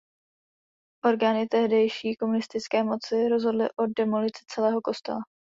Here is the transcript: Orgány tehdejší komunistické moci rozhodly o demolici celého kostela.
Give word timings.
Orgány 1.05 1.47
tehdejší 1.47 2.15
komunistické 2.15 2.83
moci 2.83 3.29
rozhodly 3.29 3.69
o 3.69 3.85
demolici 3.97 4.45
celého 4.47 4.81
kostela. 4.81 5.19